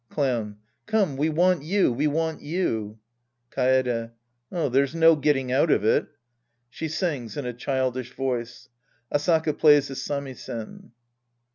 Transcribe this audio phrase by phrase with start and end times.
[0.09, 0.55] Clown.
[0.87, 2.97] Come, we want you, we want you.
[3.51, 4.09] Kaede.
[4.49, 6.07] There's no getting out of it.
[6.71, 8.67] {She sings in a childish voice.
[9.11, 10.93] AsPiS.x plays the samisen.)